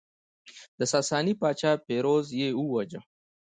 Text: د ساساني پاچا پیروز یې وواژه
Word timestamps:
د 0.79 0.81
ساساني 0.93 1.33
پاچا 1.41 1.71
پیروز 1.87 2.27
یې 2.39 2.47
وواژه 2.61 2.99